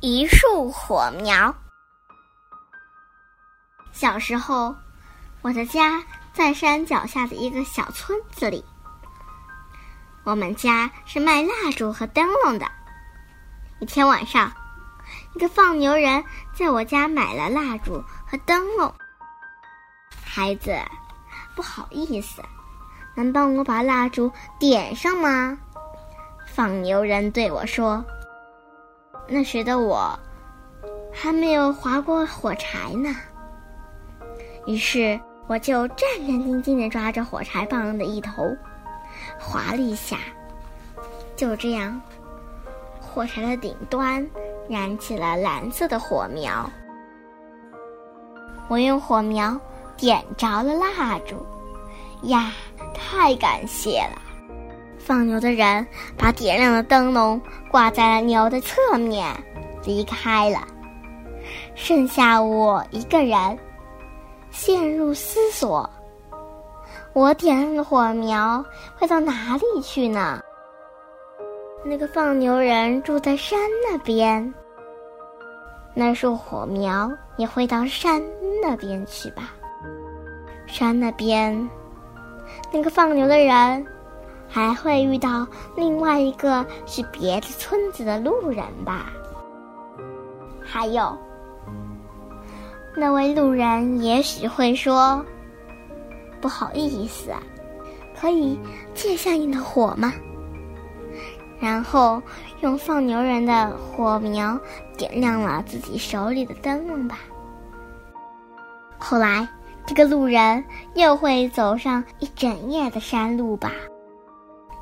[0.00, 1.52] 一束火苗。
[3.90, 4.72] 小时候，
[5.42, 6.00] 我的家
[6.32, 8.64] 在山脚下的一个小村子里。
[10.22, 12.70] 我们家是卖蜡烛和灯笼的。
[13.80, 14.52] 一天晚上，
[15.34, 16.22] 一个放牛人
[16.54, 18.94] 在我家买了蜡烛和灯笼。
[20.22, 20.78] 孩子，
[21.56, 22.40] 不好意思，
[23.16, 24.30] 能帮我把蜡烛
[24.60, 25.58] 点上吗？
[26.46, 28.04] 放牛人对我说。
[29.28, 30.18] 那时的我
[31.12, 33.14] 还没有划过火柴呢，
[34.66, 38.56] 于是我就战战兢兢地抓着火柴棒的一头，
[39.38, 40.16] 划了一下，
[41.36, 42.00] 就这样，
[43.00, 44.26] 火柴的顶端
[44.68, 46.70] 燃起了蓝色的火苗。
[48.68, 49.58] 我用火苗
[49.96, 51.44] 点着了蜡烛，
[52.22, 52.52] 呀，
[52.94, 54.27] 太感谢了！
[55.08, 55.86] 放牛的人
[56.18, 57.40] 把点亮的灯笼
[57.70, 59.34] 挂在了牛的侧面，
[59.82, 60.58] 离开了。
[61.74, 63.58] 剩下我一个人，
[64.50, 65.88] 陷入思索：
[67.14, 68.62] 我点亮的火苗
[68.98, 70.42] 会到哪里去呢？
[71.82, 73.58] 那个放牛人住在山
[73.90, 74.52] 那边，
[75.94, 78.22] 那束火苗也会到山
[78.60, 79.54] 那边去吧？
[80.66, 81.66] 山那边，
[82.70, 83.86] 那个放牛的人。
[84.48, 85.46] 还会遇到
[85.76, 89.12] 另外一个是别的村子的路人吧？
[90.64, 91.16] 还有，
[92.96, 95.24] 那位路人也许会说
[96.40, 97.30] ：“不好意思，
[98.18, 98.58] 可以
[98.94, 100.12] 借下你的火吗？”
[101.60, 102.22] 然后
[102.60, 104.58] 用放牛人的火苗
[104.96, 107.18] 点亮了自己手里的灯笼吧。
[108.98, 109.48] 后来，
[109.86, 113.72] 这个路人又会走上一整夜的山路吧。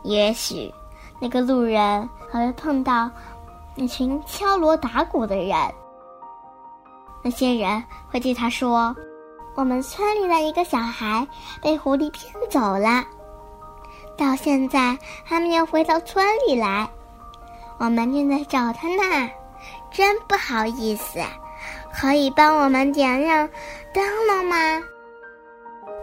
[0.07, 0.73] 也许，
[1.19, 3.11] 那个路人还会碰到
[3.75, 5.57] 那群敲锣打鼓的人。
[7.25, 8.95] 那些人会对他说
[9.57, 11.27] ：“我们村里的一个小孩
[11.61, 13.05] 被狐狸骗走了，
[14.17, 16.89] 到现在还没有回到村里来。
[17.79, 19.29] 我们正在找他呢，
[19.91, 21.19] 真不好意思。
[21.93, 23.49] 可以帮我们点亮
[23.93, 24.57] 灯笼吗？”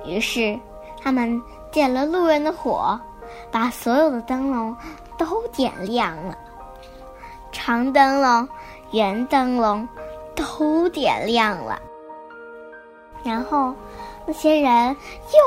[0.05, 0.59] 于是，
[1.01, 1.41] 他们
[1.71, 2.99] 点了路人的火。
[3.51, 4.75] 把所有的灯笼
[5.17, 6.37] 都点亮了，
[7.51, 8.47] 长灯笼、
[8.91, 9.87] 圆灯笼
[10.35, 11.79] 都点亮了。
[13.23, 13.73] 然后，
[14.25, 14.95] 那些人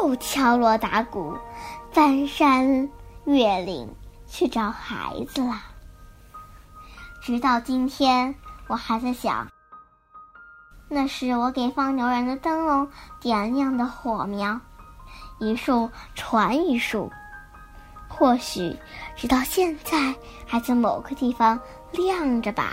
[0.03, 1.37] 又敲锣打鼓，
[1.93, 2.89] 翻山
[3.25, 3.95] 越岭
[4.27, 5.55] 去找孩子了。
[7.21, 8.35] 直到今天，
[8.69, 9.49] 我还在想，
[10.89, 12.89] 那是我给放牛人的灯笼
[13.21, 14.61] 点亮的火苗，
[15.39, 17.11] 一束传一束。
[18.17, 18.75] 或许
[19.15, 20.15] 直到现在
[20.47, 21.61] 还在某个地方
[21.93, 22.73] 亮着吧。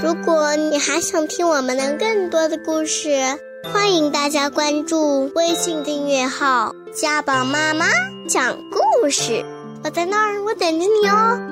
[0.00, 3.10] 如果你还想听我们的更多的故事，
[3.72, 7.86] 欢迎大家关注微信订阅号“家宝妈妈
[8.28, 9.44] 讲故事”。
[9.82, 11.47] 我在那儿，我等着你哦。